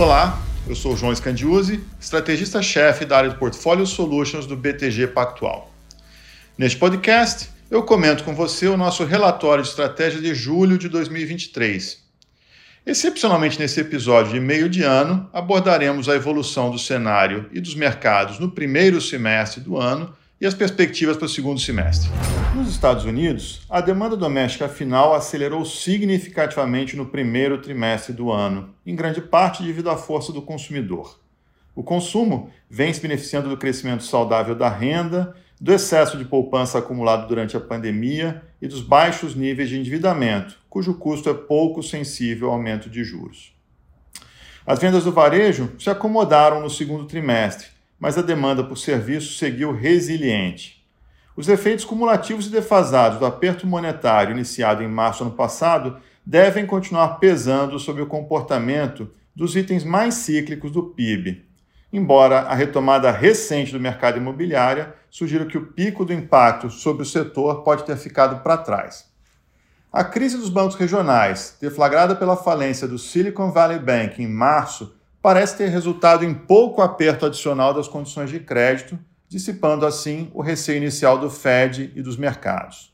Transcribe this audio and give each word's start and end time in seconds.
Olá, 0.00 0.40
eu 0.66 0.74
sou 0.74 0.94
o 0.94 0.96
João 0.96 1.14
Scandiuzzi, 1.14 1.84
estrategista-chefe 2.00 3.04
da 3.04 3.18
área 3.18 3.28
de 3.28 3.36
Portfólio 3.36 3.86
Solutions 3.86 4.46
do 4.46 4.56
BTG 4.56 5.08
Pactual. 5.08 5.70
Neste 6.56 6.78
podcast, 6.78 7.50
eu 7.70 7.82
comento 7.82 8.24
com 8.24 8.34
você 8.34 8.66
o 8.66 8.78
nosso 8.78 9.04
relatório 9.04 9.62
de 9.62 9.68
estratégia 9.68 10.18
de 10.18 10.34
julho 10.34 10.78
de 10.78 10.88
2023. 10.88 12.02
Excepcionalmente 12.86 13.58
nesse 13.58 13.78
episódio 13.78 14.32
de 14.32 14.40
meio 14.40 14.70
de 14.70 14.82
ano, 14.82 15.28
abordaremos 15.34 16.08
a 16.08 16.16
evolução 16.16 16.70
do 16.70 16.78
cenário 16.78 17.50
e 17.52 17.60
dos 17.60 17.74
mercados 17.74 18.38
no 18.38 18.50
primeiro 18.50 19.02
semestre 19.02 19.60
do 19.60 19.76
ano 19.76 20.16
e 20.40 20.46
as 20.46 20.54
perspectivas 20.54 21.18
para 21.18 21.26
o 21.26 21.28
segundo 21.28 21.60
semestre. 21.60 22.08
Nos 22.54 22.70
Estados 22.70 23.04
Unidos, 23.04 23.60
a 23.68 23.82
demanda 23.82 24.16
doméstica 24.16 24.68
final 24.68 25.14
acelerou 25.14 25.66
significativamente 25.66 26.96
no 26.96 27.04
primeiro 27.04 27.60
trimestre 27.60 28.14
do 28.14 28.32
ano, 28.32 28.74
em 28.86 28.96
grande 28.96 29.20
parte 29.20 29.62
devido 29.62 29.90
à 29.90 29.96
força 29.98 30.32
do 30.32 30.40
consumidor. 30.40 31.20
O 31.74 31.82
consumo 31.82 32.50
vem 32.70 32.92
se 32.92 33.00
beneficiando 33.00 33.50
do 33.50 33.56
crescimento 33.56 34.02
saudável 34.02 34.54
da 34.54 34.68
renda, 34.68 35.36
do 35.60 35.74
excesso 35.74 36.16
de 36.16 36.24
poupança 36.24 36.78
acumulado 36.78 37.28
durante 37.28 37.54
a 37.54 37.60
pandemia 37.60 38.42
e 38.62 38.66
dos 38.66 38.80
baixos 38.80 39.34
níveis 39.34 39.68
de 39.68 39.78
endividamento, 39.78 40.56
cujo 40.70 40.94
custo 40.94 41.28
é 41.28 41.34
pouco 41.34 41.82
sensível 41.82 42.48
ao 42.48 42.54
aumento 42.54 42.88
de 42.88 43.04
juros. 43.04 43.52
As 44.66 44.78
vendas 44.78 45.04
do 45.04 45.12
varejo 45.12 45.72
se 45.78 45.90
acomodaram 45.90 46.60
no 46.62 46.70
segundo 46.70 47.04
trimestre, 47.04 47.66
mas 48.00 48.16
a 48.16 48.22
demanda 48.22 48.64
por 48.64 48.78
serviços 48.78 49.38
seguiu 49.38 49.72
resiliente. 49.72 50.82
Os 51.36 51.48
efeitos 51.48 51.84
cumulativos 51.84 52.46
e 52.46 52.50
defasados 52.50 53.18
do 53.18 53.26
aperto 53.26 53.66
monetário 53.66 54.32
iniciado 54.32 54.82
em 54.82 54.88
março 54.88 55.22
ano 55.22 55.32
passado 55.32 55.98
devem 56.24 56.66
continuar 56.66 57.18
pesando 57.18 57.78
sobre 57.78 58.02
o 58.02 58.06
comportamento 58.06 59.10
dos 59.36 59.54
itens 59.54 59.84
mais 59.84 60.14
cíclicos 60.14 60.70
do 60.70 60.82
PIB, 60.82 61.44
embora 61.92 62.40
a 62.40 62.54
retomada 62.54 63.10
recente 63.10 63.72
do 63.72 63.80
mercado 63.80 64.18
imobiliário 64.18 64.92
sugira 65.10 65.46
que 65.46 65.58
o 65.58 65.66
pico 65.66 66.04
do 66.04 66.12
impacto 66.12 66.70
sobre 66.70 67.02
o 67.02 67.06
setor 67.06 67.62
pode 67.62 67.84
ter 67.84 67.96
ficado 67.96 68.42
para 68.42 68.56
trás. 68.56 69.10
A 69.92 70.04
crise 70.04 70.36
dos 70.36 70.48
bancos 70.48 70.76
regionais, 70.76 71.56
deflagrada 71.60 72.14
pela 72.14 72.36
falência 72.36 72.86
do 72.86 72.96
Silicon 72.98 73.50
Valley 73.50 73.78
Bank 73.78 74.22
em 74.22 74.28
março, 74.28 74.94
parece 75.22 75.56
ter 75.56 75.68
resultado 75.68 76.24
em 76.24 76.32
pouco 76.32 76.82
aperto 76.82 77.26
adicional 77.26 77.74
das 77.74 77.88
condições 77.88 78.30
de 78.30 78.40
crédito, 78.40 78.98
dissipando 79.28 79.86
assim 79.86 80.30
o 80.34 80.42
receio 80.42 80.78
inicial 80.78 81.18
do 81.18 81.30
Fed 81.30 81.92
e 81.94 82.02
dos 82.02 82.16
mercados. 82.16 82.92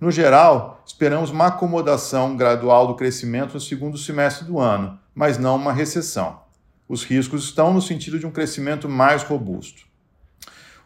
No 0.00 0.10
geral, 0.10 0.82
esperamos 0.86 1.30
uma 1.30 1.48
acomodação 1.48 2.34
gradual 2.36 2.86
do 2.86 2.94
crescimento 2.94 3.54
no 3.54 3.60
segundo 3.60 3.98
semestre 3.98 4.46
do 4.46 4.58
ano, 4.58 4.98
mas 5.14 5.38
não 5.38 5.56
uma 5.56 5.72
recessão. 5.72 6.40
Os 6.88 7.04
riscos 7.04 7.44
estão 7.44 7.72
no 7.72 7.82
sentido 7.82 8.18
de 8.18 8.26
um 8.26 8.30
crescimento 8.30 8.88
mais 8.88 9.22
robusto. 9.22 9.82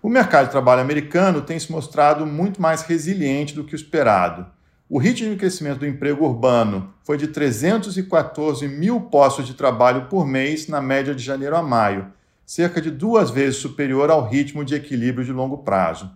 O 0.03 0.09
mercado 0.09 0.47
de 0.47 0.51
trabalho 0.51 0.83
americano 0.83 1.41
tem 1.41 1.59
se 1.59 1.73
mostrado 1.73 2.27
muito 2.27 2.61
mais 2.61 2.83
resiliente 2.83 3.55
do 3.55 3.65
que 3.65 3.75
o 3.75 3.77
esperado 3.77 4.47
o 4.95 4.99
ritmo 4.99 5.29
de 5.29 5.35
crescimento 5.35 5.81
do 5.81 5.89
emprego 5.89 6.25
urbano 6.25 6.95
foi 7.03 7.19
de 7.19 7.27
314 7.27 8.69
mil 8.69 9.01
postos 9.01 9.45
de 9.45 9.55
trabalho 9.55 10.03
por 10.03 10.25
mês 10.25 10.69
na 10.69 10.81
média 10.81 11.13
de 11.13 11.21
janeiro 11.21 11.57
a 11.57 11.63
maio, 11.65 12.13
cerca 12.47 12.81
de 12.81 12.93
duas 12.93 13.29
vezes 13.29 13.57
superior 13.57 14.09
ao 14.09 14.25
ritmo 14.25 14.65
de 14.65 14.77
equilíbrio 14.77 15.25
de 15.25 15.33
longo 15.33 15.59
prazo. 15.59 16.13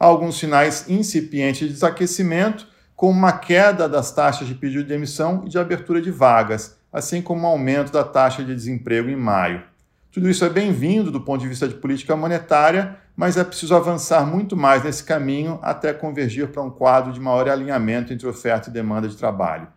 Há 0.00 0.06
alguns 0.06 0.38
sinais 0.38 0.88
incipientes 0.88 1.68
de 1.68 1.74
desaquecimento, 1.74 2.66
como 2.96 3.12
uma 3.12 3.32
queda 3.32 3.86
das 3.86 4.10
taxas 4.10 4.48
de 4.48 4.54
pedido 4.54 4.84
de 4.84 4.88
demissão 4.88 5.42
e 5.44 5.50
de 5.50 5.58
abertura 5.58 6.00
de 6.00 6.10
vagas, 6.10 6.78
assim 6.90 7.20
como 7.20 7.42
um 7.42 7.46
aumento 7.46 7.92
da 7.92 8.04
taxa 8.04 8.42
de 8.42 8.54
desemprego 8.54 9.10
em 9.10 9.16
maio. 9.16 9.62
Tudo 10.10 10.30
isso 10.30 10.46
é 10.46 10.48
bem-vindo 10.48 11.10
do 11.10 11.20
ponto 11.20 11.42
de 11.42 11.48
vista 11.48 11.68
de 11.68 11.74
política 11.74 12.16
monetária, 12.16 12.96
mas 13.16 13.36
é 13.36 13.44
preciso 13.44 13.74
avançar 13.74 14.26
muito 14.26 14.56
mais 14.56 14.82
nesse 14.82 15.04
caminho 15.04 15.58
até 15.62 15.92
convergir 15.92 16.48
para 16.48 16.62
um 16.62 16.70
quadro 16.70 17.12
de 17.12 17.20
maior 17.20 17.48
alinhamento 17.48 18.12
entre 18.12 18.26
oferta 18.26 18.68
e 18.68 18.72
demanda 18.72 19.08
de 19.08 19.16
trabalho. 19.16 19.68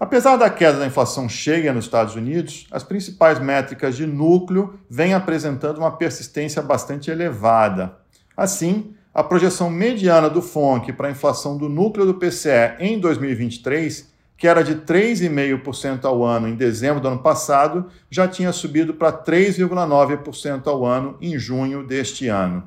Apesar 0.00 0.36
da 0.36 0.48
queda 0.48 0.78
da 0.78 0.86
inflação 0.86 1.28
cheia 1.28 1.72
nos 1.72 1.86
Estados 1.86 2.14
Unidos, 2.14 2.68
as 2.70 2.84
principais 2.84 3.40
métricas 3.40 3.96
de 3.96 4.06
núcleo 4.06 4.78
vêm 4.88 5.12
apresentando 5.12 5.78
uma 5.78 5.96
persistência 5.96 6.62
bastante 6.62 7.10
elevada. 7.10 7.96
Assim, 8.36 8.94
a 9.12 9.24
projeção 9.24 9.68
mediana 9.68 10.30
do 10.30 10.40
FONC 10.40 10.92
para 10.92 11.08
a 11.08 11.10
inflação 11.10 11.58
do 11.58 11.68
núcleo 11.68 12.06
do 12.06 12.14
PCE 12.14 12.76
em 12.78 13.00
2023 13.00 14.08
que 14.38 14.46
era 14.46 14.62
de 14.62 14.76
3,5% 14.76 16.04
ao 16.04 16.24
ano 16.24 16.46
em 16.46 16.54
dezembro 16.54 17.00
do 17.00 17.08
ano 17.08 17.18
passado, 17.18 17.88
já 18.08 18.28
tinha 18.28 18.52
subido 18.52 18.94
para 18.94 19.12
3,9% 19.12 20.68
ao 20.68 20.86
ano 20.86 21.18
em 21.20 21.36
junho 21.36 21.84
deste 21.84 22.28
ano. 22.28 22.62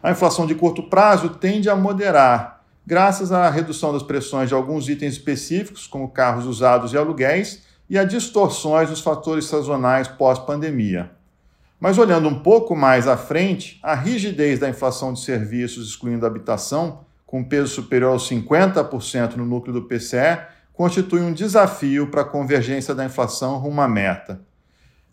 A 0.00 0.12
inflação 0.12 0.46
de 0.46 0.54
curto 0.54 0.84
prazo 0.84 1.30
tende 1.30 1.68
a 1.68 1.74
moderar, 1.74 2.62
graças 2.86 3.32
à 3.32 3.50
redução 3.50 3.92
das 3.92 4.04
pressões 4.04 4.48
de 4.48 4.54
alguns 4.54 4.88
itens 4.88 5.14
específicos, 5.14 5.88
como 5.88 6.12
carros 6.12 6.46
usados 6.46 6.92
e 6.92 6.96
aluguéis, 6.96 7.64
e 7.90 7.98
a 7.98 8.04
distorções 8.04 8.88
dos 8.88 9.00
fatores 9.00 9.46
sazonais 9.46 10.06
pós-pandemia. 10.06 11.10
Mas 11.80 11.98
olhando 11.98 12.28
um 12.28 12.38
pouco 12.38 12.76
mais 12.76 13.08
à 13.08 13.16
frente, 13.16 13.80
a 13.82 13.96
rigidez 13.96 14.60
da 14.60 14.68
inflação 14.68 15.12
de 15.12 15.20
serviços, 15.20 15.88
excluindo 15.88 16.24
a 16.24 16.28
habitação, 16.28 17.00
com 17.26 17.42
peso 17.42 17.74
superior 17.74 18.12
aos 18.12 18.28
50% 18.28 19.34
no 19.34 19.44
núcleo 19.44 19.74
do 19.74 19.82
PCE, 19.82 20.38
constitui 20.78 21.20
um 21.22 21.32
desafio 21.32 22.06
para 22.06 22.22
a 22.22 22.24
convergência 22.24 22.94
da 22.94 23.04
inflação 23.04 23.58
rumo 23.58 23.80
à 23.80 23.88
meta. 23.88 24.40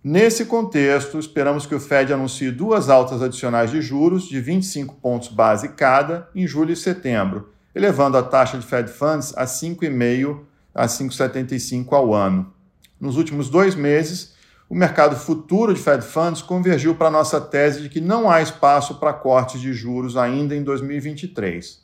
Nesse 0.04 0.46
contexto, 0.46 1.18
esperamos 1.18 1.66
que 1.66 1.74
o 1.74 1.80
Fed 1.80 2.14
anuncie 2.14 2.52
duas 2.52 2.88
altas 2.88 3.20
adicionais 3.24 3.72
de 3.72 3.82
juros 3.82 4.28
de 4.28 4.40
25 4.40 4.94
pontos 4.98 5.30
base 5.30 5.70
cada 5.70 6.30
em 6.36 6.46
julho 6.46 6.72
e 6.72 6.76
setembro, 6.76 7.50
elevando 7.74 8.16
a 8.16 8.22
taxa 8.22 8.60
de 8.60 8.64
Fed 8.64 8.92
Funds 8.92 9.36
a 9.36 9.46
5,5 9.46 10.42
a 10.72 10.86
5,75 10.86 11.94
ao 11.94 12.14
ano. 12.14 12.54
Nos 13.02 13.18
últimos 13.18 13.50
dois 13.50 13.74
meses, 13.74 14.36
o 14.70 14.76
mercado 14.76 15.16
futuro 15.16 15.74
de 15.74 15.82
Fed 15.82 16.06
Funds 16.06 16.44
convergiu 16.44 16.94
para 16.94 17.08
a 17.08 17.12
nossa 17.12 17.42
tese 17.42 17.82
de 17.82 17.90
que 17.90 18.00
não 18.00 18.30
há 18.30 18.40
espaço 18.40 19.00
para 19.00 19.14
cortes 19.14 19.60
de 19.60 19.74
juros 19.74 20.16
ainda 20.16 20.56
em 20.56 20.62
2023. 20.64 21.84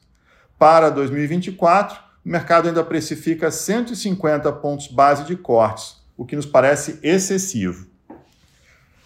Para 0.60 0.92
2024, 0.92 2.11
o 2.24 2.30
mercado 2.30 2.68
ainda 2.68 2.84
precifica 2.84 3.50
150 3.50 4.52
pontos 4.54 4.88
base 4.88 5.26
de 5.26 5.36
cortes, 5.36 5.98
o 6.16 6.26
que 6.26 6.36
nos 6.36 6.46
parece 6.46 7.00
excessivo. 7.02 7.88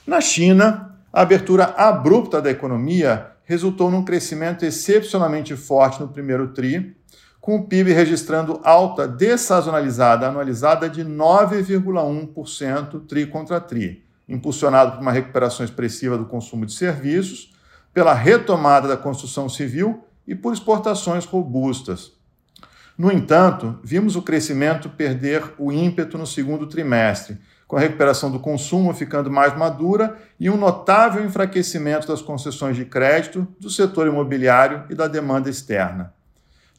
Na 0.06 0.20
China, 0.20 1.00
a 1.12 1.22
abertura 1.22 1.74
abrupta 1.78 2.42
da 2.42 2.52
economia 2.52 3.32
resultou 3.46 3.90
num 3.90 4.04
crescimento 4.04 4.66
excepcionalmente 4.66 5.56
forte 5.56 6.02
no 6.02 6.10
primeiro 6.10 6.50
TRI, 6.50 6.98
com 7.40 7.56
o 7.58 7.68
PIB 7.68 7.94
registrando 7.94 8.60
alta 8.64 9.08
dessazonalizada 9.08 10.28
anualizada 10.28 10.90
de 10.90 11.06
9,1% 11.06 13.06
TRI 13.08 13.28
contra 13.28 13.62
TRI, 13.62 14.04
impulsionado 14.28 14.94
por 14.94 15.02
uma 15.02 15.12
recuperação 15.12 15.64
expressiva 15.64 16.18
do 16.18 16.26
consumo 16.26 16.66
de 16.66 16.74
serviços, 16.74 17.54
pela 17.94 18.14
retomada 18.14 18.88
da 18.88 18.98
construção 18.98 19.48
civil 19.48 20.04
e 20.28 20.34
por 20.34 20.54
exportações 20.54 21.24
robustas, 21.24 22.15
no 22.98 23.12
entanto, 23.12 23.78
vimos 23.84 24.16
o 24.16 24.22
crescimento 24.22 24.90
perder 24.90 25.54
o 25.58 25.72
ímpeto 25.72 26.18
no 26.18 26.26
segundo 26.26 26.66
trimestre, 26.68 27.38
com 27.68 27.76
a 27.76 27.80
recuperação 27.80 28.32
do 28.32 28.40
consumo 28.40 28.94
ficando 28.94 29.30
mais 29.30 29.58
madura 29.58 30.18
e 30.40 30.50
um 30.50 30.56
notável 30.56 31.26
enfraquecimento 31.26 32.08
das 32.08 32.22
concessões 32.22 32.78
de 32.78 32.86
crédito, 32.86 33.46
do 33.60 33.70
setor 33.70 34.08
imobiliário 34.08 34.84
e 34.90 34.96
da 34.96 35.08
demanda 35.08 35.50
externa. 35.50 36.14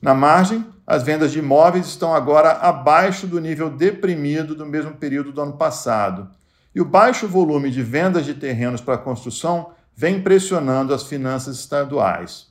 Na 0.01 0.15
margem, 0.15 0.65
as 0.87 1.03
vendas 1.03 1.33
de 1.33 1.41
imóveis 1.41 1.87
estão 1.87 2.15
agora 2.15 2.53
abaixo 2.53 3.27
do 3.27 3.41
nível 3.41 3.69
deprimido 3.69 4.55
do 4.55 4.65
mesmo 4.65 4.93
período 4.93 5.33
do 5.33 5.41
ano 5.43 5.55
passado. 5.55 6.31
E 6.75 6.81
o 6.81 6.85
baixo 6.85 7.27
volume 7.27 7.71
de 7.71 7.83
vendas 7.83 8.25
de 8.25 8.35
terrenos 8.35 8.81
para 8.81 8.97
construção 8.97 9.71
vem 9.95 10.23
pressionando 10.23 10.95
as 10.95 11.03
finanças 11.03 11.59
estaduais. 11.59 12.47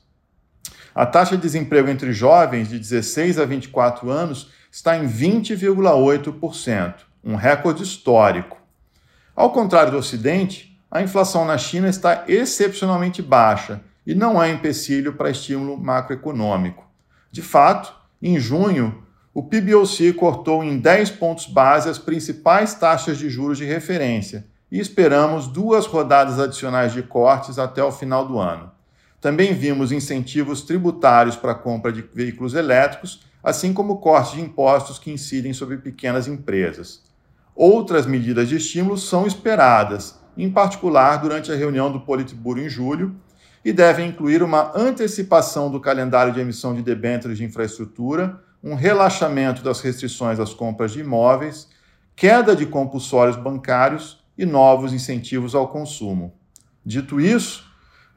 A 0.96 1.04
taxa 1.04 1.36
de 1.36 1.42
desemprego 1.42 1.90
entre 1.90 2.10
jovens 2.10 2.70
de 2.70 2.78
16 2.78 3.38
a 3.38 3.44
24 3.44 4.08
anos 4.08 4.50
está 4.72 4.96
em 4.96 5.06
20,8%, 5.06 6.94
um 7.22 7.34
recorde 7.36 7.82
histórico. 7.82 8.56
Ao 9.34 9.50
contrário 9.50 9.92
do 9.92 9.98
Ocidente, 9.98 10.74
a 10.90 11.02
inflação 11.02 11.44
na 11.44 11.58
China 11.58 11.90
está 11.90 12.24
excepcionalmente 12.26 13.20
baixa 13.20 13.82
e 14.06 14.14
não 14.14 14.42
é 14.42 14.50
empecilho 14.50 15.12
para 15.12 15.28
estímulo 15.28 15.76
macroeconômico. 15.76 16.86
De 17.30 17.42
fato, 17.42 17.94
em 18.22 18.40
junho, 18.40 19.04
o 19.34 19.42
PBOC 19.42 20.14
cortou 20.14 20.64
em 20.64 20.78
10 20.78 21.10
pontos 21.10 21.44
base 21.44 21.90
as 21.90 21.98
principais 21.98 22.72
taxas 22.72 23.18
de 23.18 23.28
juros 23.28 23.58
de 23.58 23.66
referência 23.66 24.46
e 24.72 24.80
esperamos 24.80 25.46
duas 25.46 25.84
rodadas 25.84 26.40
adicionais 26.40 26.94
de 26.94 27.02
cortes 27.02 27.58
até 27.58 27.84
o 27.84 27.92
final 27.92 28.26
do 28.26 28.38
ano. 28.38 28.74
Também 29.20 29.54
vimos 29.54 29.92
incentivos 29.92 30.62
tributários 30.62 31.36
para 31.36 31.52
a 31.52 31.56
compra 31.56 31.92
de 31.92 32.04
veículos 32.14 32.54
elétricos, 32.54 33.22
assim 33.42 33.72
como 33.72 33.98
cortes 33.98 34.32
de 34.32 34.40
impostos 34.40 34.98
que 34.98 35.10
incidem 35.10 35.52
sobre 35.52 35.78
pequenas 35.78 36.26
empresas. 36.26 37.04
outras 37.54 38.04
medidas 38.04 38.48
de 38.48 38.56
estímulo 38.56 38.98
são 38.98 39.26
esperadas, 39.26 40.20
em 40.36 40.50
particular 40.50 41.16
durante 41.16 41.50
a 41.50 41.56
reunião 41.56 41.90
do 41.90 42.00
Politburo 42.00 42.60
em 42.60 42.68
julho, 42.68 43.16
e 43.64 43.72
devem 43.72 44.10
incluir 44.10 44.42
uma 44.42 44.72
antecipação 44.76 45.70
do 45.70 45.80
calendário 45.80 46.32
de 46.32 46.38
emissão 46.38 46.74
de 46.74 46.82
debêntures 46.82 47.38
de 47.38 47.44
infraestrutura, 47.44 48.40
um 48.62 48.74
relaxamento 48.74 49.62
das 49.62 49.80
restrições 49.80 50.38
às 50.38 50.52
compras 50.52 50.92
de 50.92 51.00
imóveis, 51.00 51.68
queda 52.14 52.54
de 52.54 52.66
compulsórios 52.66 53.36
bancários 53.36 54.24
e 54.36 54.44
novos 54.44 54.92
incentivos 54.92 55.54
ao 55.54 55.68
consumo. 55.68 56.34
Dito 56.84 57.20
isso, 57.20 57.65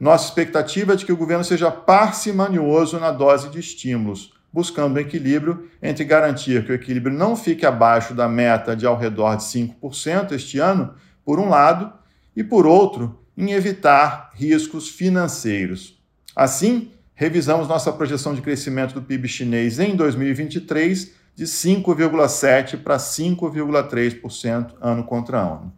nossa 0.00 0.24
expectativa 0.24 0.94
é 0.94 0.96
de 0.96 1.04
que 1.04 1.12
o 1.12 1.16
governo 1.16 1.44
seja 1.44 1.70
parcimonioso 1.70 2.98
na 2.98 3.12
dose 3.12 3.50
de 3.50 3.60
estímulos, 3.60 4.32
buscando 4.50 4.96
um 4.96 4.98
equilíbrio 4.98 5.68
entre 5.82 6.06
garantir 6.06 6.64
que 6.64 6.72
o 6.72 6.74
equilíbrio 6.74 7.14
não 7.14 7.36
fique 7.36 7.66
abaixo 7.66 8.14
da 8.14 8.26
meta 8.26 8.74
de 8.74 8.86
ao 8.86 8.96
redor 8.96 9.36
de 9.36 9.42
5% 9.42 10.32
este 10.32 10.58
ano, 10.58 10.94
por 11.22 11.38
um 11.38 11.50
lado, 11.50 11.92
e 12.34 12.42
por 12.42 12.66
outro, 12.66 13.20
em 13.36 13.52
evitar 13.52 14.30
riscos 14.34 14.88
financeiros. 14.88 16.00
Assim, 16.34 16.90
revisamos 17.14 17.68
nossa 17.68 17.92
projeção 17.92 18.34
de 18.34 18.40
crescimento 18.40 18.94
do 18.94 19.02
PIB 19.02 19.28
chinês 19.28 19.78
em 19.78 19.94
2023 19.94 21.12
de 21.34 21.44
5,7% 21.44 22.82
para 22.82 22.96
5,3% 22.96 24.72
ano 24.80 25.04
contra 25.04 25.38
ano. 25.38 25.72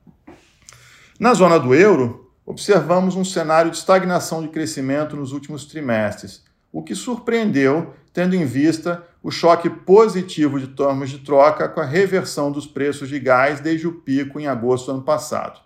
Na 1.18 1.34
zona 1.34 1.58
do 1.58 1.74
euro, 1.74 2.31
observamos 2.52 3.16
um 3.16 3.24
cenário 3.24 3.70
de 3.70 3.78
estagnação 3.78 4.42
de 4.42 4.48
crescimento 4.48 5.16
nos 5.16 5.32
últimos 5.32 5.64
trimestres, 5.64 6.42
o 6.70 6.82
que 6.82 6.94
surpreendeu, 6.94 7.94
tendo 8.12 8.36
em 8.36 8.44
vista 8.44 9.02
o 9.22 9.30
choque 9.30 9.70
positivo 9.70 10.60
de 10.60 10.66
termos 10.66 11.08
de 11.08 11.20
troca 11.20 11.66
com 11.66 11.80
a 11.80 11.86
reversão 11.86 12.52
dos 12.52 12.66
preços 12.66 13.08
de 13.08 13.18
gás 13.18 13.58
desde 13.60 13.88
o 13.88 13.92
pico 13.92 14.38
em 14.38 14.46
agosto 14.46 14.86
do 14.86 14.92
ano 14.92 15.02
passado. 15.02 15.60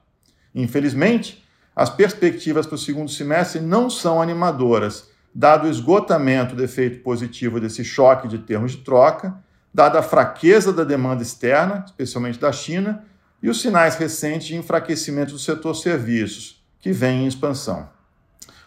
Infelizmente, 0.55 1.45
as 1.75 1.91
perspectivas 1.91 2.67
para 2.67 2.77
o 2.77 2.79
segundo 2.79 3.11
semestre 3.11 3.61
não 3.61 3.91
são 3.91 4.23
animadoras, 4.23 5.11
dado 5.35 5.67
o 5.67 5.71
esgotamento 5.71 6.55
do 6.55 6.63
efeito 6.63 7.03
positivo 7.03 7.59
desse 7.59 7.85
choque 7.85 8.29
de 8.29 8.39
termos 8.39 8.73
de 8.73 8.79
troca, 8.79 9.37
dada 9.75 9.99
a 9.99 10.03
fraqueza 10.03 10.73
da 10.73 10.85
demanda 10.85 11.23
externa, 11.23 11.85
especialmente 11.85 12.39
da 12.39 12.53
China, 12.53 13.05
e 13.43 13.49
os 13.49 13.61
sinais 13.61 13.97
recentes 13.97 14.47
de 14.47 14.57
enfraquecimento 14.57 15.33
do 15.33 15.39
setor 15.39 15.75
serviços, 15.75 16.56
que 16.87 16.93
vem 16.93 17.25
em 17.25 17.27
expansão. 17.27 17.89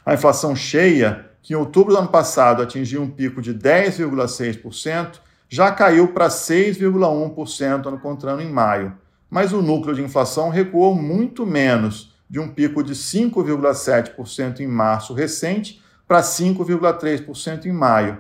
A 0.05 0.13
inflação 0.13 0.53
cheia, 0.53 1.29
que 1.41 1.53
em 1.53 1.55
outubro 1.55 1.93
do 1.93 1.99
ano 1.99 2.09
passado 2.09 2.61
atingiu 2.61 3.01
um 3.01 3.09
pico 3.09 3.41
de 3.41 3.53
10,6%, 3.53 5.21
já 5.47 5.71
caiu 5.71 6.09
para 6.09 6.27
6,1% 6.27 7.87
ano 7.87 7.97
contra 7.97 8.31
ano 8.31 8.41
em 8.41 8.51
maio, 8.51 8.93
mas 9.29 9.53
o 9.53 9.61
núcleo 9.61 9.95
de 9.95 10.03
inflação 10.03 10.49
recuou 10.49 10.93
muito 10.93 11.45
menos, 11.45 12.13
de 12.29 12.41
um 12.41 12.49
pico 12.49 12.83
de 12.83 12.93
5,7% 12.93 14.59
em 14.59 14.67
março 14.67 15.13
recente 15.13 15.81
para 16.05 16.19
5,3% 16.19 17.67
em 17.67 17.71
maio. 17.71 18.17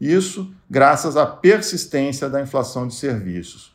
Isso 0.00 0.54
graças 0.70 1.16
à 1.16 1.26
persistência 1.26 2.30
da 2.30 2.40
inflação 2.40 2.86
de 2.86 2.94
serviços. 2.94 3.74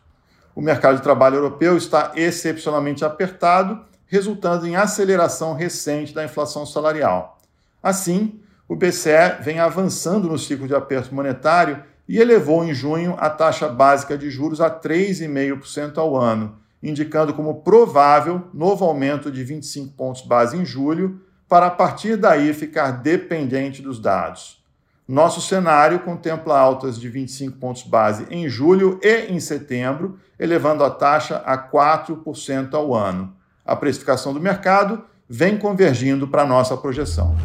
O 0.56 0.62
mercado 0.62 0.96
de 0.96 1.04
trabalho 1.04 1.36
europeu 1.36 1.76
está 1.76 2.14
excepcionalmente 2.16 3.04
apertado 3.04 3.84
resultando 4.16 4.66
em 4.66 4.78
aceleração 4.78 5.54
recente 5.54 6.14
da 6.14 6.24
inflação 6.24 6.66
salarial. 6.66 7.38
Assim, 7.84 8.40
o 8.66 8.74
BCE 8.74 9.42
vem 9.42 9.60
avançando 9.60 10.30
no 10.30 10.40
ciclo 10.40 10.68
de 10.68 10.74
aperto 10.74 11.14
monetário 11.14 11.84
e 12.08 12.18
elevou 12.18 12.64
em 12.64 12.74
junho 12.74 13.16
a 13.20 13.30
taxa 13.30 13.68
básica 13.68 14.18
de 14.18 14.30
juros 14.30 14.62
a 14.62 14.70
3,5% 14.70 15.98
ao 15.98 16.16
ano, 16.16 16.58
indicando 16.82 17.34
como 17.34 17.62
provável 17.62 18.48
novo 18.54 18.86
aumento 18.86 19.30
de 19.30 19.44
25 19.44 19.94
pontos 19.96 20.22
base 20.22 20.56
em 20.56 20.66
julho, 20.66 21.20
para 21.48 21.68
a 21.68 21.72
partir 21.72 22.16
daí 22.16 22.54
ficar 22.54 22.92
dependente 22.92 23.82
dos 23.82 24.00
dados. 24.00 24.64
Nosso 25.06 25.42
cenário 25.42 26.00
contempla 26.00 26.58
altas 26.58 26.98
de 26.98 27.10
25 27.10 27.58
pontos 27.58 27.84
base 27.84 28.26
em 28.32 28.48
julho 28.48 28.98
e 29.04 29.26
em 29.26 29.42
setembro, 29.42 30.18
elevando 30.40 30.86
a 30.86 30.90
taxa 30.90 31.44
a 31.46 31.58
4% 31.58 32.74
ao 32.74 32.96
ano 32.96 33.36
a 33.66 33.76
precificação 33.76 34.34
do 34.34 34.40
mercado 34.40 35.04
vem 35.28 35.58
convergindo 35.58 36.28
para 36.28 36.44
a 36.44 36.46
nossa 36.46 36.78
projeção. 36.78 37.36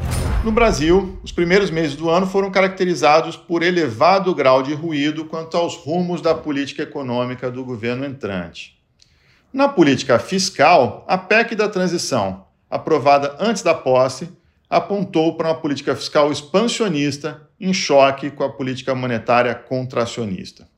No 0.45 0.53
Brasil, 0.53 1.19
os 1.23 1.33
primeiros 1.33 1.71
meses 1.71 1.97
do 1.97 2.11
ano 2.11 2.27
foram 2.27 2.51
caracterizados 2.51 3.37
por 3.37 3.63
elevado 3.63 4.35
grau 4.35 4.63
de 4.63 4.75
ruído 4.75 5.25
quanto 5.25 5.57
aos 5.57 5.77
rumos 5.77 6.21
da 6.21 6.35
política 6.35 6.83
econômica 6.83 7.51
do 7.51 7.65
governo 7.65 8.05
entrante. 8.05 8.79
Na 9.53 9.69
política 9.69 10.19
fiscal, 10.19 11.05
a 11.09 11.19
PEC 11.19 11.55
da 11.55 11.69
transição, 11.69 12.45
aprovada 12.71 13.37
antes 13.41 13.63
da 13.63 13.75
posse, 13.75 14.31
apontou 14.69 15.37
para 15.37 15.49
uma 15.49 15.55
política 15.55 15.97
fiscal 15.97 16.31
expansionista 16.31 17.43
em 17.59 17.73
choque 17.73 18.31
com 18.31 18.45
a 18.45 18.53
política 18.53 18.95
monetária 18.95 19.55
contracionista. 19.55 20.69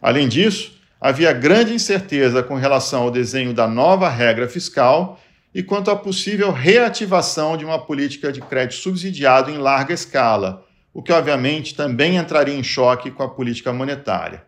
Além 0.00 0.28
disso, 0.28 0.77
havia 1.00 1.32
grande 1.32 1.72
incerteza 1.72 2.42
com 2.42 2.54
relação 2.54 3.02
ao 3.02 3.10
desenho 3.10 3.54
da 3.54 3.68
nova 3.68 4.08
regra 4.08 4.48
fiscal 4.48 5.20
e 5.54 5.62
quanto 5.62 5.90
à 5.90 5.96
possível 5.96 6.52
reativação 6.52 7.56
de 7.56 7.64
uma 7.64 7.78
política 7.78 8.32
de 8.32 8.40
crédito 8.40 8.80
subsidiado 8.80 9.50
em 9.50 9.58
larga 9.58 9.94
escala, 9.94 10.64
o 10.92 11.02
que 11.02 11.12
obviamente 11.12 11.74
também 11.74 12.16
entraria 12.16 12.54
em 12.54 12.62
choque 12.62 13.10
com 13.10 13.22
a 13.22 13.28
política 13.28 13.72
monetária. 13.72 14.44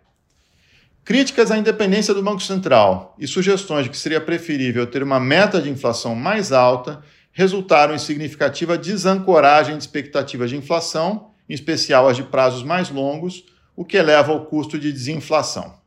Críticas 1.05 1.50
à 1.50 1.56
independência 1.56 2.12
do 2.12 2.23
Banco 2.23 2.43
Central 2.43 3.17
e 3.19 3.26
sugestões 3.26 3.85
de 3.85 3.91
que 3.91 3.97
seria 3.97 4.20
preferível 4.20 4.87
ter 4.87 5.02
uma 5.02 5.19
meta 5.19 5.61
de 5.61 5.70
inflação 5.70 6.14
mais 6.14 6.52
alta 6.52 7.02
resultaram 7.32 7.94
em 7.94 7.99
significativa 7.99 8.76
desancoragem 8.76 9.76
de 9.76 9.82
expectativas 9.82 10.50
de 10.50 10.56
inflação, 10.56 11.31
em 11.49 11.55
especial 11.55 12.08
as 12.08 12.17
de 12.17 12.23
prazos 12.25 12.62
mais 12.62 12.91
longos, 12.91 13.44
o 13.75 13.85
que 13.85 13.97
eleva 13.97 14.32
o 14.32 14.44
custo 14.44 14.79
de 14.79 14.93
desinflação. 14.93 15.80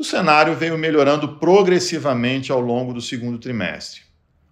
O 0.00 0.02
cenário 0.02 0.54
veio 0.54 0.78
melhorando 0.78 1.36
progressivamente 1.36 2.50
ao 2.50 2.58
longo 2.58 2.94
do 2.94 3.02
segundo 3.02 3.36
trimestre. 3.36 4.00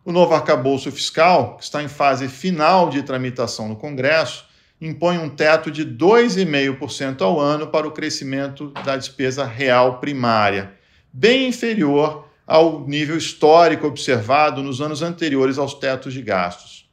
O 0.04 0.12
novo 0.12 0.34
arcabouço 0.34 0.92
fiscal, 0.92 1.56
que 1.56 1.64
está 1.64 1.82
em 1.82 1.88
fase 1.88 2.28
final 2.28 2.90
de 2.90 3.02
tramitação 3.02 3.66
no 3.66 3.74
Congresso, 3.74 4.44
impõe 4.78 5.16
um 5.16 5.30
teto 5.30 5.70
de 5.70 5.86
2,5% 5.86 7.22
ao 7.22 7.40
ano 7.40 7.68
para 7.68 7.88
o 7.88 7.92
crescimento 7.92 8.68
da 8.84 8.94
despesa 8.94 9.46
real 9.46 10.00
primária, 10.00 10.74
bem 11.10 11.48
inferior 11.48 12.28
ao 12.46 12.86
nível 12.86 13.16
histórico 13.16 13.86
observado 13.86 14.62
nos 14.62 14.82
anos 14.82 15.00
anteriores 15.00 15.56
aos 15.56 15.72
tetos 15.72 16.12
de 16.12 16.20
gastos. 16.20 16.90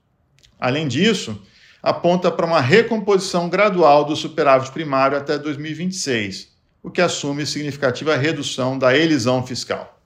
Além 0.58 0.88
disso, 0.88 1.42
aponta 1.84 2.32
para 2.32 2.46
uma 2.46 2.62
recomposição 2.62 3.50
gradual 3.50 4.06
do 4.06 4.16
superávit 4.16 4.72
primário 4.72 5.18
até 5.18 5.38
2026 5.38 6.55
o 6.86 6.92
que 6.92 7.02
assume 7.02 7.48
significativa 7.48 8.16
redução 8.16 8.78
da 8.78 8.96
elisão 8.96 9.44
fiscal. 9.44 10.00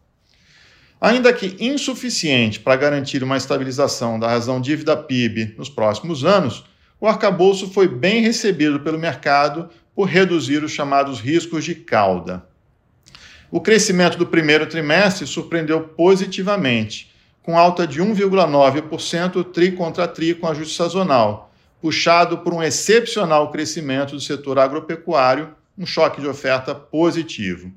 Ainda 1.01 1.33
que 1.33 1.57
insuficiente 1.59 2.57
para 2.61 2.77
garantir 2.77 3.21
uma 3.21 3.35
estabilização 3.35 4.17
da 4.17 4.29
razão 4.29 4.61
dívida 4.61 4.95
PIB 4.95 5.55
nos 5.57 5.67
próximos 5.67 6.23
anos, 6.23 6.63
o 6.97 7.05
arcabouço 7.05 7.69
foi 7.73 7.85
bem 7.85 8.21
recebido 8.21 8.79
pelo 8.79 8.97
mercado 8.97 9.69
por 9.93 10.07
reduzir 10.07 10.63
os 10.63 10.71
chamados 10.71 11.19
riscos 11.19 11.65
de 11.65 11.75
cauda. 11.75 12.45
O 13.51 13.59
crescimento 13.59 14.17
do 14.17 14.25
primeiro 14.25 14.65
trimestre 14.65 15.27
surpreendeu 15.27 15.81
positivamente, 15.81 17.13
com 17.43 17.57
alta 17.57 17.85
de 17.85 18.01
1,9% 18.01 19.51
tri 19.51 19.73
contra 19.73 20.07
tri 20.07 20.33
com 20.33 20.47
ajuste 20.47 20.77
sazonal, 20.77 21.51
puxado 21.81 22.37
por 22.37 22.53
um 22.53 22.63
excepcional 22.63 23.51
crescimento 23.51 24.15
do 24.15 24.21
setor 24.21 24.57
agropecuário 24.57 25.58
um 25.79 25.85
choque 25.85 26.19
de 26.19 26.27
oferta 26.27 26.75
positivo. 26.75 27.71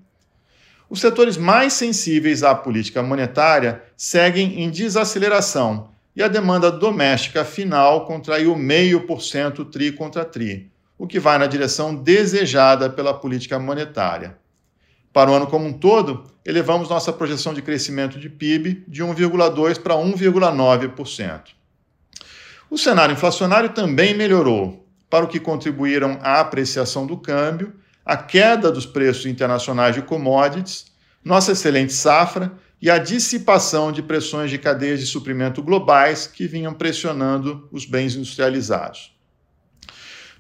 Os 0.91 1.01
setores 1.01 1.37
mais 1.37 1.73
sensíveis 1.73 2.43
à 2.43 2.53
política 2.53 3.01
monetária 3.01 3.81
seguem 3.97 4.61
em 4.61 4.69
desaceleração 4.69 5.91
e 6.15 6.23
a 6.23 6.29
demanda 6.29 6.71
doméstica 6.71 7.45
final 7.45 8.05
contraiu 8.05 8.55
0,5% 8.57 9.71
tri 9.71 9.93
contra 9.93 10.25
tri, 10.25 10.71
o 10.99 11.07
que 11.07 11.21
vai 11.21 11.39
na 11.39 11.47
direção 11.47 11.95
desejada 11.95 12.91
pela 12.91 13.15
política 13.15 13.59
monetária. 13.59 14.37
Para 15.13 15.31
o 15.31 15.35
ano 15.35 15.47
como 15.47 15.67
um 15.67 15.73
todo, 15.73 16.25
elevamos 16.45 16.89
nossa 16.89 17.13
projeção 17.13 17.55
de 17.55 17.63
crescimento 17.63 18.19
de 18.19 18.29
PIB 18.29 18.85
de 18.89 19.03
1,2% 19.03 19.81
para 19.81 19.95
1,9%. 19.95 21.41
O 22.69 22.77
cenário 22.77 23.13
inflacionário 23.13 23.71
também 23.71 24.15
melhorou, 24.15 24.87
para 25.09 25.25
o 25.25 25.29
que 25.29 25.39
contribuíram 25.39 26.19
a 26.23 26.41
apreciação 26.41 27.07
do 27.07 27.17
câmbio 27.17 27.75
a 28.05 28.17
queda 28.17 28.71
dos 28.71 28.87
preços 28.87 29.27
internacionais 29.27 29.95
de 29.95 30.03
commodities, 30.03 30.87
nossa 31.25 31.53
excelente 31.53 31.93
safra 31.93 32.53
e 32.81 32.91
a 32.91 32.99
dissipação 32.99 33.93
de 33.93 34.03
pressões 34.03 34.51
de 34.51 34.59
cadeias 34.59 34.99
de 34.99 35.07
suprimento 35.07 35.63
globais 35.63 36.27
que 36.27 36.49
vinham 36.49 36.75
pressionando 36.75 37.69
os 37.71 37.87
bens 37.87 38.17
industrializados. 38.17 39.15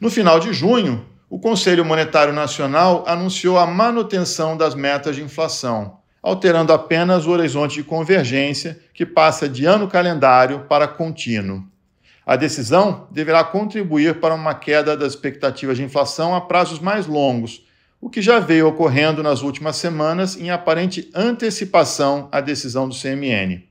No 0.01 0.11
final 0.11 0.41
de 0.41 0.53
junho, 0.53 1.07
o 1.31 1.39
Conselho 1.39 1.85
Monetário 1.85 2.33
Nacional 2.35 3.05
anunciou 3.07 3.59
a 3.59 3.67
manutenção 3.67 4.57
das 4.57 4.75
metas 4.75 5.15
de 5.15 5.23
inflação, 5.23 5.99
alterando 6.21 6.73
apenas 6.73 7.25
o 7.27 7.31
horizonte 7.31 7.77
de 7.77 7.85
convergência, 7.85 8.79
que 8.93 9.07
passa 9.07 9.49
de 9.49 9.65
ano 9.65 9.87
calendário 9.89 10.67
para 10.69 10.89
contínuo. 10.89 11.65
A 12.25 12.37
decisão 12.37 13.09
deverá 13.11 13.43
contribuir 13.43 14.21
para 14.21 14.35
uma 14.35 14.55
queda 14.55 14.97
das 14.97 15.15
expectativas 15.15 15.77
de 15.77 15.83
inflação 15.83 16.35
a 16.35 16.41
prazos 16.41 16.79
mais 16.79 17.07
longos, 17.07 17.67
o 18.01 18.09
que 18.09 18.23
já 18.23 18.39
veio 18.39 18.69
ocorrendo 18.69 19.23
nas 19.23 19.43
últimas 19.43 19.77
semanas 19.77 20.37
em 20.37 20.51
aparente 20.51 21.11
antecipação 21.15 22.29
à 22.31 22.41
decisão 22.41 22.89
do 22.89 22.95
CMN. 22.95 23.65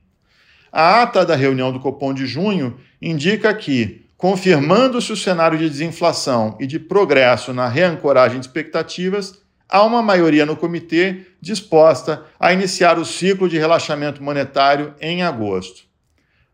A 0.70 1.02
ata 1.02 1.24
da 1.24 1.36
reunião 1.36 1.70
do 1.70 1.80
Copom 1.80 2.14
de 2.14 2.26
junho 2.26 2.78
indica 3.00 3.52
que, 3.54 4.06
confirmando-se 4.16 5.12
o 5.12 5.16
cenário 5.16 5.58
de 5.58 5.68
desinflação 5.68 6.56
e 6.58 6.66
de 6.66 6.78
progresso 6.78 7.52
na 7.52 7.68
reancoragem 7.68 8.40
de 8.40 8.46
expectativas, 8.46 9.42
há 9.68 9.82
uma 9.82 10.02
maioria 10.02 10.46
no 10.46 10.56
comitê 10.56 11.26
disposta 11.40 12.24
a 12.38 12.52
iniciar 12.52 12.98
o 12.98 13.04
ciclo 13.04 13.48
de 13.48 13.58
relaxamento 13.58 14.22
monetário 14.22 14.94
em 15.00 15.22
agosto. 15.22 15.91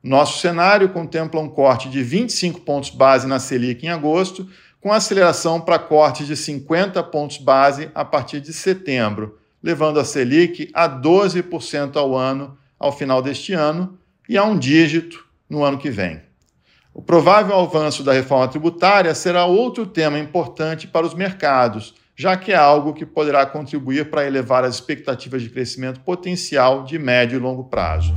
Nosso 0.02 0.40
cenário 0.40 0.90
contempla 0.90 1.40
um 1.40 1.48
corte 1.48 1.88
de 1.88 2.02
25 2.02 2.60
pontos 2.60 2.90
base 2.90 3.26
na 3.26 3.40
Selic 3.40 3.84
em 3.84 3.90
agosto, 3.90 4.48
com 4.80 4.92
aceleração 4.92 5.60
para 5.60 5.78
cortes 5.78 6.26
de 6.26 6.36
50 6.36 7.02
pontos 7.04 7.38
base 7.38 7.90
a 7.94 8.04
partir 8.04 8.40
de 8.40 8.52
setembro, 8.52 9.38
levando 9.62 9.98
a 9.98 10.04
Selic 10.04 10.70
a 10.72 10.88
12% 10.88 11.96
ao 11.96 12.16
ano 12.16 12.56
ao 12.78 12.92
final 12.92 13.20
deste 13.20 13.52
ano 13.52 13.98
e 14.28 14.38
a 14.38 14.44
um 14.44 14.56
dígito 14.56 15.26
no 15.50 15.64
ano 15.64 15.78
que 15.78 15.90
vem. 15.90 16.22
O 16.94 17.02
provável 17.02 17.58
avanço 17.58 18.02
da 18.02 18.12
reforma 18.12 18.48
tributária 18.48 19.14
será 19.14 19.44
outro 19.44 19.86
tema 19.86 20.18
importante 20.18 20.86
para 20.86 21.06
os 21.06 21.14
mercados, 21.14 21.94
já 22.16 22.36
que 22.36 22.52
é 22.52 22.56
algo 22.56 22.92
que 22.92 23.06
poderá 23.06 23.46
contribuir 23.46 24.10
para 24.10 24.26
elevar 24.26 24.64
as 24.64 24.74
expectativas 24.74 25.42
de 25.42 25.50
crescimento 25.50 26.00
potencial 26.00 26.84
de 26.84 26.98
médio 26.98 27.36
e 27.36 27.40
longo 27.40 27.64
prazo. 27.64 28.14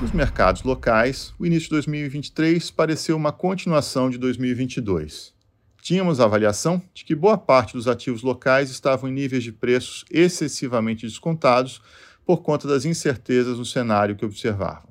Nos 0.00 0.12
mercados 0.12 0.62
locais, 0.62 1.34
o 1.38 1.44
início 1.44 1.64
de 1.64 1.70
2023 1.70 2.70
pareceu 2.70 3.16
uma 3.16 3.32
continuação 3.32 4.08
de 4.08 4.16
2022. 4.18 5.34
Tínhamos 5.82 6.20
a 6.20 6.24
avaliação 6.24 6.82
de 6.94 7.04
que 7.04 7.14
boa 7.14 7.36
parte 7.36 7.74
dos 7.74 7.86
ativos 7.86 8.22
locais 8.22 8.70
estavam 8.70 9.10
em 9.10 9.12
níveis 9.12 9.44
de 9.44 9.52
preços 9.52 10.04
excessivamente 10.10 11.06
descontados 11.06 11.82
por 12.24 12.42
conta 12.42 12.66
das 12.66 12.84
incertezas 12.84 13.58
no 13.58 13.64
cenário 13.64 14.16
que 14.16 14.24
observávamos 14.24 14.90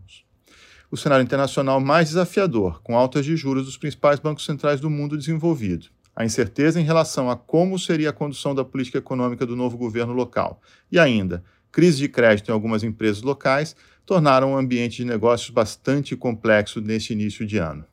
o 0.92 0.98
cenário 0.98 1.24
internacional 1.24 1.80
mais 1.80 2.10
desafiador, 2.10 2.82
com 2.82 2.98
altas 2.98 3.24
de 3.26 3.36
juros 3.36 3.66
dos 3.66 3.78
principais 3.78 4.20
bancos 4.20 4.46
centrais 4.46 4.80
do 4.80 4.90
mundo 4.90 5.18
desenvolvido. 5.18 5.88
A 6.16 6.26
incerteza 6.26 6.82
em 6.82 6.84
relação 6.84 7.30
a 7.30 7.38
como 7.38 7.78
seria 7.78 8.10
a 8.10 8.14
condução 8.14 8.56
da 8.56 8.66
política 8.66 8.98
econômica 8.98 9.46
do 9.46 9.56
novo 9.56 9.78
governo 9.78 10.14
local 10.14 10.62
e 10.92 10.98
ainda 11.00 11.44
crise 11.72 12.00
de 12.00 12.10
crédito 12.10 12.50
em 12.50 12.52
algumas 12.52 12.84
empresas 12.84 13.22
locais 13.22 13.76
tornaram 14.10 14.54
o 14.54 14.58
ambiente 14.58 14.98
de 14.98 15.06
negócios 15.06 15.52
bastante 15.52 16.16
complexo 16.16 16.82
neste 16.82 17.14
início 17.14 17.46
de 17.46 17.60
ano. 17.60 17.86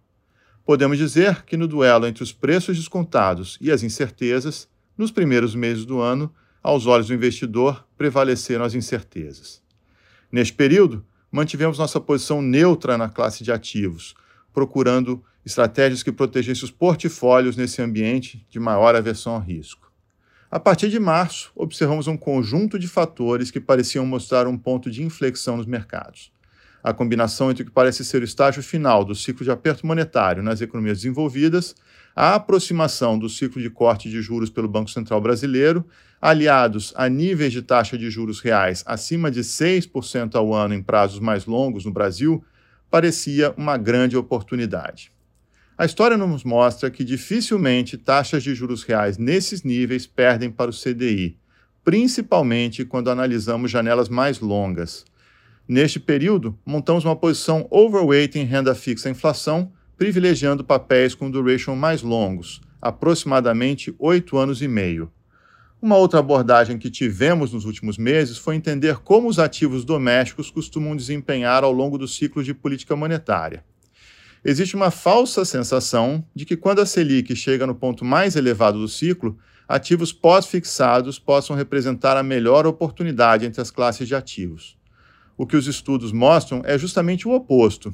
Podemos 0.64 0.96
dizer 0.96 1.44
que 1.44 1.58
no 1.58 1.68
duelo 1.68 2.06
entre 2.06 2.22
os 2.22 2.32
preços 2.32 2.78
descontados 2.78 3.58
e 3.60 3.70
as 3.70 3.82
incertezas, 3.82 4.66
nos 4.96 5.10
primeiros 5.10 5.54
meses 5.54 5.84
do 5.84 6.00
ano, 6.00 6.34
aos 6.62 6.86
olhos 6.86 7.08
do 7.08 7.12
investidor, 7.12 7.86
prevaleceram 7.98 8.64
as 8.64 8.72
incertezas. 8.72 9.62
Neste 10.32 10.54
período, 10.54 11.04
mantivemos 11.30 11.78
nossa 11.78 12.00
posição 12.00 12.40
neutra 12.40 12.96
na 12.96 13.10
classe 13.10 13.44
de 13.44 13.52
ativos, 13.52 14.14
procurando 14.54 15.22
estratégias 15.44 16.02
que 16.02 16.10
protegessem 16.10 16.64
os 16.64 16.70
portfólios 16.70 17.58
nesse 17.58 17.82
ambiente 17.82 18.42
de 18.48 18.58
maior 18.58 18.96
aversão 18.96 19.34
ao 19.34 19.40
risco. 19.42 19.85
A 20.48 20.60
partir 20.60 20.88
de 20.90 21.00
março, 21.00 21.50
observamos 21.56 22.06
um 22.06 22.16
conjunto 22.16 22.78
de 22.78 22.86
fatores 22.86 23.50
que 23.50 23.58
pareciam 23.58 24.06
mostrar 24.06 24.46
um 24.46 24.56
ponto 24.56 24.88
de 24.88 25.02
inflexão 25.02 25.56
nos 25.56 25.66
mercados. 25.66 26.30
A 26.84 26.92
combinação 26.92 27.50
entre 27.50 27.64
o 27.64 27.66
que 27.66 27.72
parece 27.72 28.04
ser 28.04 28.22
o 28.22 28.24
estágio 28.24 28.62
final 28.62 29.04
do 29.04 29.12
ciclo 29.12 29.42
de 29.44 29.50
aperto 29.50 29.84
monetário 29.84 30.44
nas 30.44 30.60
economias 30.60 30.98
desenvolvidas, 30.98 31.74
a 32.14 32.36
aproximação 32.36 33.18
do 33.18 33.28
ciclo 33.28 33.60
de 33.60 33.68
corte 33.68 34.08
de 34.08 34.22
juros 34.22 34.48
pelo 34.48 34.68
Banco 34.68 34.88
Central 34.88 35.20
Brasileiro 35.20 35.84
aliados 36.22 36.94
a 36.96 37.08
níveis 37.08 37.52
de 37.52 37.60
taxa 37.60 37.98
de 37.98 38.08
juros 38.08 38.40
reais 38.40 38.84
acima 38.86 39.32
de 39.32 39.40
6% 39.40 40.36
ao 40.36 40.54
ano 40.54 40.74
em 40.74 40.82
prazos 40.82 41.18
mais 41.18 41.44
longos 41.44 41.84
no 41.84 41.92
Brasil, 41.92 42.42
parecia 42.88 43.52
uma 43.56 43.76
grande 43.76 44.16
oportunidade. 44.16 45.12
A 45.78 45.84
história 45.84 46.16
nos 46.16 46.42
mostra 46.42 46.90
que 46.90 47.04
dificilmente 47.04 47.98
taxas 47.98 48.42
de 48.42 48.54
juros 48.54 48.82
reais 48.82 49.18
nesses 49.18 49.62
níveis 49.62 50.06
perdem 50.06 50.50
para 50.50 50.70
o 50.70 50.74
CDI, 50.74 51.36
principalmente 51.84 52.82
quando 52.82 53.10
analisamos 53.10 53.70
janelas 53.70 54.08
mais 54.08 54.40
longas. 54.40 55.04
Neste 55.68 56.00
período, 56.00 56.58
montamos 56.64 57.04
uma 57.04 57.14
posição 57.14 57.66
overweight 57.70 58.38
em 58.38 58.44
renda 58.44 58.74
fixa 58.74 59.10
inflação, 59.10 59.70
privilegiando 59.98 60.64
papéis 60.64 61.14
com 61.14 61.30
duration 61.30 61.76
mais 61.76 62.00
longos, 62.00 62.62
aproximadamente 62.80 63.94
oito 63.98 64.38
anos 64.38 64.62
e 64.62 64.68
meio. 64.68 65.12
Uma 65.82 65.98
outra 65.98 66.20
abordagem 66.20 66.78
que 66.78 66.90
tivemos 66.90 67.52
nos 67.52 67.66
últimos 67.66 67.98
meses 67.98 68.38
foi 68.38 68.56
entender 68.56 68.96
como 69.00 69.28
os 69.28 69.38
ativos 69.38 69.84
domésticos 69.84 70.50
costumam 70.50 70.96
desempenhar 70.96 71.64
ao 71.64 71.72
longo 71.72 71.98
do 71.98 72.08
ciclo 72.08 72.42
de 72.42 72.54
política 72.54 72.96
monetária. 72.96 73.62
Existe 74.48 74.76
uma 74.76 74.92
falsa 74.92 75.44
sensação 75.44 76.24
de 76.32 76.44
que 76.44 76.56
quando 76.56 76.78
a 76.78 76.86
Selic 76.86 77.34
chega 77.34 77.66
no 77.66 77.74
ponto 77.74 78.04
mais 78.04 78.36
elevado 78.36 78.78
do 78.78 78.86
ciclo, 78.86 79.36
ativos 79.66 80.12
pós-fixados 80.12 81.18
possam 81.18 81.56
representar 81.56 82.16
a 82.16 82.22
melhor 82.22 82.64
oportunidade 82.64 83.44
entre 83.44 83.60
as 83.60 83.72
classes 83.72 84.06
de 84.06 84.14
ativos. 84.14 84.78
O 85.36 85.48
que 85.48 85.56
os 85.56 85.66
estudos 85.66 86.12
mostram 86.12 86.62
é 86.64 86.78
justamente 86.78 87.26
o 87.26 87.32
oposto. 87.32 87.92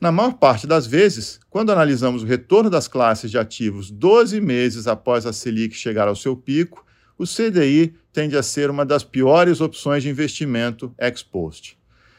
Na 0.00 0.12
maior 0.12 0.34
parte 0.34 0.64
das 0.64 0.86
vezes, 0.86 1.40
quando 1.50 1.72
analisamos 1.72 2.22
o 2.22 2.26
retorno 2.26 2.70
das 2.70 2.86
classes 2.86 3.28
de 3.28 3.36
ativos 3.36 3.90
12 3.90 4.40
meses 4.40 4.86
após 4.86 5.26
a 5.26 5.32
Selic 5.32 5.74
chegar 5.74 6.06
ao 6.06 6.14
seu 6.14 6.36
pico, 6.36 6.86
o 7.18 7.24
CDI 7.24 7.96
tende 8.12 8.36
a 8.36 8.44
ser 8.44 8.70
uma 8.70 8.86
das 8.86 9.02
piores 9.02 9.60
opções 9.60 10.04
de 10.04 10.08
investimento 10.08 10.94
ex 11.00 11.20
post. 11.24 11.76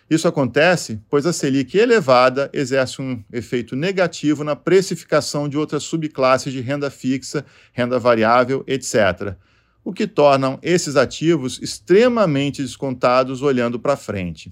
Isso 0.09 0.27
acontece 0.27 1.01
pois 1.09 1.25
a 1.25 1.33
Selic 1.33 1.75
elevada 1.77 2.49
exerce 2.53 3.01
um 3.01 3.23
efeito 3.33 3.75
negativo 3.75 4.43
na 4.43 4.55
precificação 4.55 5.49
de 5.49 5.57
outras 5.57 5.83
subclasses 5.83 6.53
de 6.53 6.61
renda 6.61 6.91
fixa, 6.91 7.43
renda 7.73 7.97
variável, 7.97 8.63
etc., 8.67 9.35
o 9.83 9.93
que 9.93 10.07
tornam 10.07 10.57
esses 10.63 10.95
ativos 10.95 11.59
extremamente 11.61 12.61
descontados 12.61 13.43
olhando 13.43 13.79
para 13.79 13.95
frente. 13.95 14.51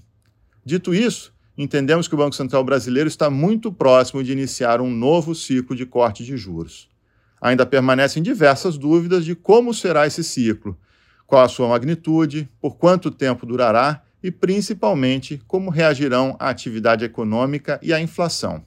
Dito 0.64 0.94
isso, 0.94 1.34
entendemos 1.58 2.06
que 2.06 2.14
o 2.14 2.18
Banco 2.18 2.36
Central 2.36 2.62
brasileiro 2.62 3.08
está 3.08 3.28
muito 3.28 3.72
próximo 3.72 4.22
de 4.22 4.30
iniciar 4.30 4.80
um 4.80 4.88
novo 4.88 5.34
ciclo 5.34 5.74
de 5.74 5.84
corte 5.84 6.24
de 6.24 6.36
juros. 6.36 6.88
Ainda 7.40 7.66
permanecem 7.66 8.22
diversas 8.22 8.78
dúvidas 8.78 9.24
de 9.24 9.34
como 9.34 9.74
será 9.74 10.06
esse 10.06 10.22
ciclo, 10.22 10.78
qual 11.26 11.44
a 11.44 11.48
sua 11.48 11.68
magnitude, 11.68 12.48
por 12.60 12.76
quanto 12.76 13.10
tempo 13.10 13.44
durará 13.44 14.04
e, 14.24 14.30
principalmente, 14.30 15.42
como 15.46 15.68
reagirão 15.68 16.34
a 16.40 16.48
atividade 16.48 17.04
econômica 17.04 17.78
e 17.82 17.92
a 17.92 18.00
inflação. 18.00 18.64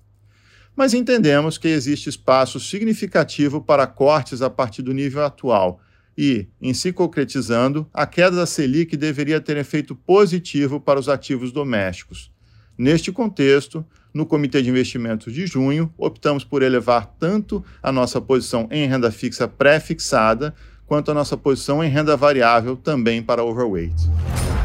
Mas 0.75 0.93
entendemos 0.93 1.57
que 1.57 1.67
existe 1.67 2.07
espaço 2.07 2.59
significativo 2.59 3.59
para 3.59 3.87
cortes 3.87 4.43
a 4.43 4.51
partir 4.51 4.83
do 4.83 4.93
nível 4.93 5.25
atual 5.25 5.81
e, 6.15 6.47
em 6.61 6.75
se 6.75 6.93
concretizando, 6.93 7.89
a 7.91 8.05
queda 8.05 8.35
da 8.35 8.45
Selic 8.45 8.95
deveria 8.95 9.41
ter 9.41 9.57
efeito 9.57 9.95
positivo 9.95 10.79
para 10.79 10.99
os 10.99 11.09
ativos 11.09 11.51
domésticos. 11.51 12.31
Neste 12.77 13.11
contexto, 13.11 13.83
no 14.13 14.27
Comitê 14.27 14.61
de 14.61 14.69
Investimentos 14.69 15.33
de 15.33 15.47
junho, 15.47 15.91
optamos 15.97 16.43
por 16.43 16.61
elevar 16.61 17.15
tanto 17.19 17.65
a 17.81 17.91
nossa 17.91 18.21
posição 18.21 18.67
em 18.69 18.87
renda 18.87 19.09
fixa 19.09 19.47
pré-fixada, 19.47 20.53
quanto 20.85 21.09
a 21.09 21.15
nossa 21.15 21.35
posição 21.35 21.83
em 21.83 21.89
renda 21.89 22.15
variável 22.15 22.77
também 22.77 23.23
para 23.23 23.43
overweight. 23.43 23.95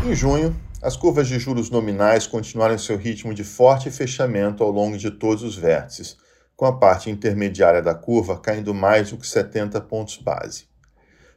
Em 0.06 0.14
junho, 0.14 0.54
as 0.82 0.96
curvas 0.96 1.28
de 1.28 1.38
juros 1.38 1.70
nominais 1.70 2.26
continuaram 2.26 2.76
seu 2.76 2.96
ritmo 2.96 3.32
de 3.32 3.44
forte 3.44 3.88
fechamento 3.88 4.64
ao 4.64 4.70
longo 4.72 4.98
de 4.98 5.12
todos 5.12 5.44
os 5.44 5.54
vértices, 5.54 6.16
com 6.56 6.66
a 6.66 6.76
parte 6.76 7.08
intermediária 7.08 7.80
da 7.80 7.94
curva 7.94 8.40
caindo 8.40 8.74
mais 8.74 9.10
do 9.10 9.16
que 9.16 9.26
70 9.26 9.80
pontos 9.82 10.16
base. 10.16 10.66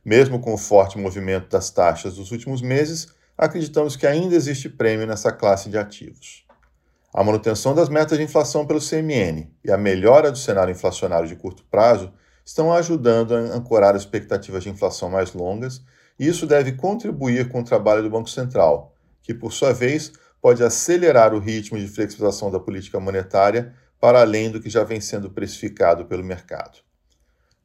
Mesmo 0.03 0.39
com 0.39 0.55
o 0.55 0.57
forte 0.57 0.97
movimento 0.97 1.47
das 1.47 1.69
taxas 1.69 2.15
dos 2.15 2.31
últimos 2.31 2.59
meses, 2.59 3.07
acreditamos 3.37 3.95
que 3.95 4.07
ainda 4.07 4.35
existe 4.35 4.67
prêmio 4.67 5.05
nessa 5.05 5.31
classe 5.31 5.69
de 5.69 5.77
ativos. 5.77 6.43
A 7.13 7.23
manutenção 7.23 7.75
das 7.75 7.87
metas 7.87 8.17
de 8.17 8.23
inflação 8.23 8.65
pelo 8.65 8.79
CMN 8.79 9.47
e 9.63 9.71
a 9.71 9.77
melhora 9.77 10.31
do 10.31 10.39
cenário 10.39 10.71
inflacionário 10.71 11.27
de 11.27 11.35
curto 11.35 11.63
prazo 11.69 12.11
estão 12.43 12.73
ajudando 12.73 13.35
a 13.35 13.39
ancorar 13.39 13.95
expectativas 13.95 14.63
de 14.63 14.69
inflação 14.71 15.09
mais 15.09 15.33
longas, 15.33 15.83
e 16.19 16.27
isso 16.27 16.47
deve 16.47 16.71
contribuir 16.71 17.47
com 17.49 17.61
o 17.61 17.63
trabalho 17.63 18.01
do 18.01 18.09
Banco 18.09 18.29
Central, 18.29 18.94
que, 19.25 19.33
por 19.33 19.51
sua 19.51 19.73
vez, 19.73 20.13
pode 20.39 20.63
acelerar 20.63 21.33
o 21.33 21.39
ritmo 21.39 21.79
de 21.79 21.87
flexibilização 21.87 22.51
da 22.51 22.59
política 22.59 22.99
monetária 22.99 23.73
para 23.99 24.21
além 24.21 24.51
do 24.51 24.61
que 24.61 24.69
já 24.69 24.83
vem 24.83 25.01
sendo 25.01 25.31
precificado 25.31 26.05
pelo 26.05 26.23
mercado. 26.23 26.77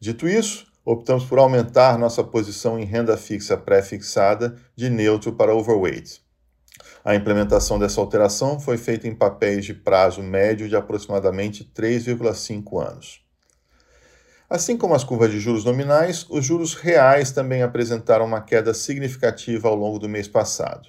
Dito 0.00 0.26
isso, 0.26 0.66
optamos 0.82 1.26
por 1.26 1.38
aumentar 1.38 1.98
nossa 1.98 2.24
posição 2.24 2.78
em 2.78 2.86
renda 2.86 3.16
fixa 3.18 3.56
pré-fixada 3.56 4.56
de 4.74 4.88
neutro 4.88 5.34
para 5.34 5.54
overweight. 5.54 6.22
A 7.04 7.14
implementação 7.14 7.78
dessa 7.78 8.00
alteração 8.00 8.58
foi 8.58 8.78
feita 8.78 9.06
em 9.06 9.14
papéis 9.14 9.66
de 9.66 9.74
prazo 9.74 10.22
médio 10.22 10.66
de 10.66 10.76
aproximadamente 10.76 11.70
3,5 11.74 12.82
anos. 12.82 13.20
Assim 14.48 14.76
como 14.76 14.94
as 14.94 15.04
curvas 15.04 15.30
de 15.30 15.38
juros 15.38 15.64
nominais, 15.64 16.26
os 16.30 16.44
juros 16.44 16.74
reais 16.74 17.30
também 17.30 17.62
apresentaram 17.62 18.24
uma 18.24 18.40
queda 18.40 18.72
significativa 18.72 19.68
ao 19.68 19.76
longo 19.76 19.98
do 19.98 20.08
mês 20.08 20.26
passado. 20.26 20.88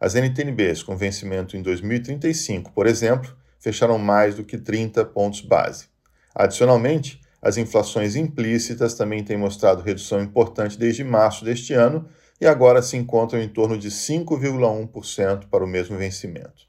As 0.00 0.14
NTNBs 0.14 0.82
com 0.82 0.96
vencimento 0.96 1.58
em 1.58 1.62
2035, 1.62 2.72
por 2.72 2.86
exemplo, 2.86 3.36
fecharam 3.58 3.98
mais 3.98 4.34
do 4.34 4.42
que 4.42 4.56
30 4.56 5.04
pontos 5.04 5.42
base. 5.42 5.88
Adicionalmente, 6.34 7.20
as 7.42 7.58
inflações 7.58 8.16
implícitas 8.16 8.94
também 8.94 9.22
têm 9.22 9.36
mostrado 9.36 9.82
redução 9.82 10.22
importante 10.22 10.78
desde 10.78 11.04
março 11.04 11.44
deste 11.44 11.74
ano 11.74 12.08
e 12.40 12.46
agora 12.46 12.80
se 12.80 12.96
encontram 12.96 13.42
em 13.42 13.48
torno 13.48 13.76
de 13.76 13.90
5,1% 13.90 15.48
para 15.50 15.64
o 15.64 15.68
mesmo 15.68 15.98
vencimento. 15.98 16.66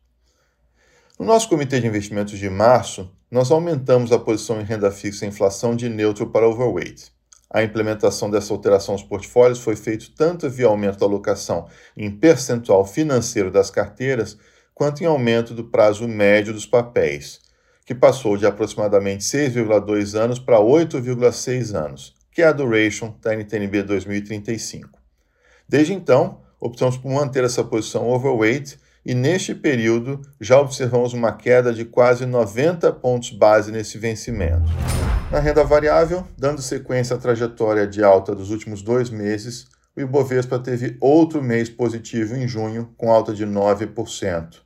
No 1.18 1.26
nosso 1.26 1.48
comitê 1.48 1.80
de 1.80 1.88
investimentos 1.88 2.38
de 2.38 2.50
março, 2.50 3.10
nós 3.30 3.50
aumentamos 3.50 4.12
a 4.12 4.20
posição 4.20 4.60
em 4.60 4.66
renda 4.66 4.92
fixa 4.92 5.24
e 5.24 5.30
inflação 5.30 5.74
de 5.74 5.88
neutro 5.88 6.28
para 6.28 6.50
overweight. 6.50 7.14
A 7.53 7.62
implementação 7.62 8.29
dessa 8.29 8.53
alteração 8.53 8.93
aos 8.93 9.03
portfólios 9.03 9.60
foi 9.60 9.75
feita 9.75 10.05
tanto 10.15 10.50
via 10.50 10.67
aumento 10.67 11.00
da 11.00 11.05
alocação 11.05 11.67
em 11.98 12.10
percentual 12.10 12.86
financeiro 12.86 13.51
das 13.51 13.70
carteiras, 13.70 14.38
quanto 14.74 15.03
em 15.03 15.05
aumento 15.05 15.53
do 15.53 15.65
prazo 15.65 16.08
médio 16.08 16.53
dos 16.53 16.65
papéis, 16.65 17.41
que 17.86 17.93
passou 17.93 18.38
de 18.38 18.46
aproximadamente 18.46 19.25
6,2 19.25 20.17
anos 20.17 20.39
para 20.39 20.60
8,6 20.60 21.75
anos, 21.75 22.13
que 22.31 22.41
é 22.41 22.46
a 22.46 22.53
duration 22.53 23.13
da 23.22 23.34
NTNB 23.36 23.84
2035. 23.84 24.98
Desde 25.67 25.93
então, 25.93 26.39
optamos 26.58 26.98
por 26.98 27.12
manter 27.12 27.43
essa 27.43 27.65
posição 27.65 28.08
overweight 28.08 28.79
e 29.05 29.13
neste 29.13 29.53
período 29.53 30.22
já 30.39 30.58
observamos 30.58 31.12
uma 31.12 31.34
queda 31.34 31.74
de 31.74 31.84
quase 31.84 32.25
90 32.25 32.93
pontos 32.93 33.31
base 33.31 33.74
nesse 33.74 33.98
vencimento. 33.98 34.72
Na 35.32 35.40
renda 35.40 35.64
variável, 35.64 36.28
dando 36.38 36.62
sequência 36.62 37.16
à 37.16 37.18
trajetória 37.18 37.88
de 37.88 38.04
alta 38.04 38.36
dos 38.36 38.52
últimos 38.52 38.82
dois 38.82 39.10
meses, 39.10 39.66
o 39.96 40.02
Ibovespa 40.02 40.60
teve 40.60 40.98
outro 41.00 41.42
mês 41.42 41.70
positivo 41.70 42.36
em 42.36 42.46
junho, 42.46 42.94
com 42.98 43.10
alta 43.10 43.34
de 43.34 43.46
9%. 43.46 44.58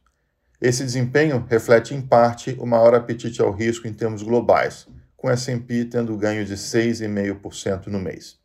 Esse 0.59 0.83
desempenho 0.83 1.45
reflete 1.47 1.93
em 1.93 2.01
parte 2.01 2.57
o 2.59 2.65
maior 2.65 2.95
apetite 2.95 3.43
ao 3.43 3.51
risco 3.51 3.87
em 3.87 3.93
termos 3.93 4.23
globais, 4.23 4.87
com 5.15 5.27
o 5.27 5.29
S&P 5.29 5.85
tendo 5.85 6.17
ganho 6.17 6.43
de 6.43 6.55
6,5% 6.55 7.85
no 7.85 7.99
mês. 7.99 8.39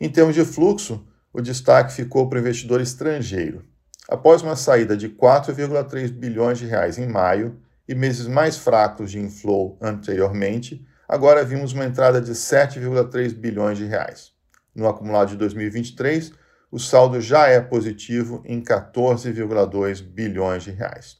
Em 0.00 0.10
termos 0.10 0.34
de 0.34 0.44
fluxo, 0.44 1.06
o 1.32 1.40
destaque 1.40 1.92
ficou 1.92 2.28
para 2.28 2.38
o 2.38 2.40
investidor 2.40 2.80
estrangeiro. 2.80 3.64
Após 4.08 4.42
uma 4.42 4.56
saída 4.56 4.96
de 4.96 5.08
4,3 5.08 6.10
bilhões 6.10 6.58
de 6.58 6.66
reais 6.66 6.98
em 6.98 7.06
maio 7.06 7.56
e 7.86 7.94
meses 7.94 8.26
mais 8.26 8.56
fracos 8.56 9.12
de 9.12 9.20
inflow 9.20 9.78
anteriormente, 9.80 10.84
agora 11.10 11.44
vimos 11.44 11.72
uma 11.72 11.84
entrada 11.84 12.20
de 12.20 12.30
7,3 12.30 13.34
bilhões 13.34 13.76
de 13.76 13.84
reais. 13.84 14.30
No 14.72 14.86
acumulado 14.86 15.30
de 15.30 15.36
2023, 15.36 16.32
o 16.70 16.78
saldo 16.78 17.20
já 17.20 17.48
é 17.48 17.60
positivo 17.60 18.40
em 18.46 18.62
14,2 18.62 20.00
bilhões 20.00 20.62
de 20.62 20.70
reais. 20.70 21.16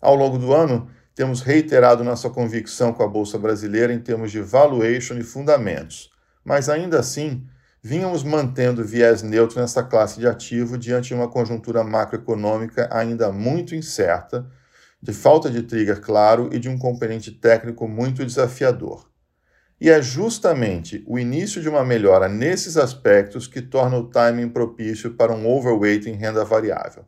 Ao 0.00 0.16
longo 0.16 0.36
do 0.36 0.52
ano, 0.52 0.90
temos 1.14 1.42
reiterado 1.42 2.02
nossa 2.02 2.28
convicção 2.28 2.92
com 2.92 3.04
a 3.04 3.06
bolsa 3.06 3.38
brasileira 3.38 3.94
em 3.94 4.00
termos 4.00 4.32
de 4.32 4.40
valuation 4.40 5.14
e 5.14 5.22
fundamentos, 5.22 6.10
mas 6.44 6.68
ainda 6.68 6.98
assim 6.98 7.46
vínhamos 7.80 8.24
mantendo 8.24 8.82
viés 8.82 9.22
neutro 9.22 9.60
nessa 9.60 9.84
classe 9.84 10.18
de 10.18 10.26
ativo 10.26 10.76
diante 10.76 11.10
de 11.10 11.14
uma 11.14 11.28
conjuntura 11.28 11.84
macroeconômica 11.84 12.88
ainda 12.90 13.30
muito 13.30 13.76
incerta, 13.76 14.44
de 15.04 15.12
falta 15.12 15.50
de 15.50 15.62
trigger 15.62 16.00
claro 16.00 16.48
e 16.50 16.58
de 16.58 16.66
um 16.66 16.78
componente 16.78 17.30
técnico 17.30 17.86
muito 17.86 18.24
desafiador. 18.24 19.06
E 19.78 19.90
é 19.90 20.00
justamente 20.00 21.04
o 21.06 21.18
início 21.18 21.60
de 21.60 21.68
uma 21.68 21.84
melhora 21.84 22.26
nesses 22.26 22.78
aspectos 22.78 23.46
que 23.46 23.60
torna 23.60 23.98
o 23.98 24.08
timing 24.08 24.48
propício 24.48 25.12
para 25.12 25.30
um 25.30 25.46
overweight 25.46 26.08
em 26.08 26.14
renda 26.14 26.42
variável. 26.42 27.04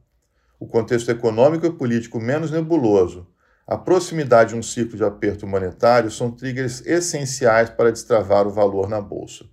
O 0.61 0.67
contexto 0.67 1.11
econômico 1.11 1.65
e 1.65 1.73
político 1.73 2.21
menos 2.21 2.51
nebuloso, 2.51 3.27
a 3.67 3.79
proximidade 3.79 4.51
de 4.51 4.57
um 4.57 4.63
ciclo 4.63 4.99
de 4.99 5.03
aperto 5.03 5.47
monetário 5.47 6.11
são 6.11 6.31
triggers 6.31 6.85
essenciais 6.85 7.71
para 7.71 7.91
destravar 7.91 8.47
o 8.47 8.53
valor 8.53 8.91
na 8.91 9.01
bolsa. 9.01 9.47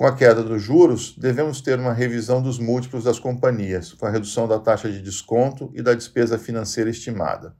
Com 0.00 0.06
a 0.06 0.16
queda 0.16 0.42
dos 0.42 0.62
juros, 0.62 1.14
devemos 1.14 1.60
ter 1.60 1.78
uma 1.78 1.92
revisão 1.92 2.40
dos 2.40 2.58
múltiplos 2.58 3.04
das 3.04 3.18
companhias, 3.18 3.92
com 3.92 4.06
a 4.06 4.10
redução 4.10 4.48
da 4.48 4.58
taxa 4.58 4.90
de 4.90 5.02
desconto 5.02 5.70
e 5.74 5.82
da 5.82 5.92
despesa 5.92 6.38
financeira 6.38 6.88
estimada. 6.88 7.54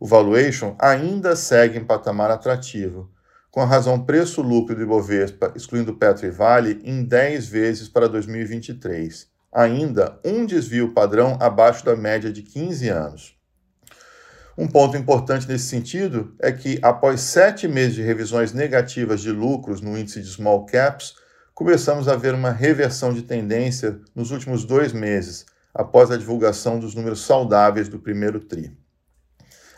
O 0.00 0.06
valuation 0.06 0.74
ainda 0.78 1.36
segue 1.36 1.76
em 1.76 1.84
patamar 1.84 2.30
atrativo, 2.30 3.12
com 3.50 3.60
a 3.60 3.66
razão 3.66 4.02
preço-lucro 4.02 4.74
do 4.74 4.80
Ibovespa, 4.80 5.52
excluindo 5.54 5.98
Petro 5.98 6.24
e 6.24 6.30
Vale, 6.30 6.80
em 6.82 7.04
10 7.04 7.48
vezes 7.48 7.90
para 7.90 8.08
2023. 8.08 9.28
Ainda 9.52 10.18
um 10.24 10.46
desvio 10.46 10.94
padrão 10.94 11.36
abaixo 11.38 11.84
da 11.84 11.94
média 11.94 12.32
de 12.32 12.40
15 12.40 12.88
anos. 12.88 13.38
Um 14.56 14.66
ponto 14.66 14.96
importante 14.96 15.46
nesse 15.46 15.66
sentido 15.66 16.34
é 16.40 16.52
que, 16.52 16.78
após 16.80 17.20
sete 17.20 17.68
meses 17.68 17.96
de 17.96 18.02
revisões 18.02 18.54
negativas 18.54 19.20
de 19.20 19.30
lucros 19.30 19.82
no 19.82 19.98
índice 19.98 20.22
de 20.22 20.28
small 20.28 20.64
caps, 20.64 21.19
começamos 21.60 22.08
a 22.08 22.16
ver 22.16 22.32
uma 22.32 22.50
reversão 22.50 23.12
de 23.12 23.20
tendência 23.20 24.00
nos 24.14 24.30
últimos 24.30 24.64
dois 24.64 24.94
meses, 24.94 25.44
após 25.74 26.10
a 26.10 26.16
divulgação 26.16 26.78
dos 26.78 26.94
números 26.94 27.20
saudáveis 27.26 27.86
do 27.86 27.98
primeiro 27.98 28.40
TRI. 28.40 28.74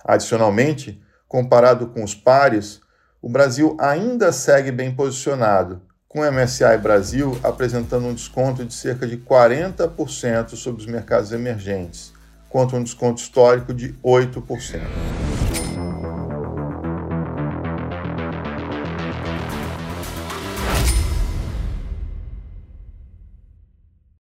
Adicionalmente, 0.05 1.03
comparado 1.27 1.88
com 1.88 2.05
os 2.05 2.14
pares, 2.14 2.81
o 3.21 3.29
Brasil 3.29 3.77
ainda 3.81 4.31
segue 4.31 4.71
bem 4.71 4.95
posicionado, 4.95 5.83
com 6.07 6.21
o 6.21 6.25
MSCI 6.31 6.79
Brasil 6.79 7.37
apresentando 7.42 8.07
um 8.07 8.14
desconto 8.14 8.64
de 8.64 8.73
cerca 8.73 9.05
de 9.05 9.16
40% 9.16 10.55
sobre 10.55 10.83
os 10.83 10.87
mercados 10.87 11.33
emergentes, 11.33 12.12
contra 12.49 12.77
um 12.77 12.83
desconto 12.85 13.21
histórico 13.21 13.75
de 13.75 13.92
8%. 13.95 15.32